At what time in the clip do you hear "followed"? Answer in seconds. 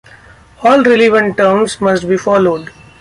2.17-2.71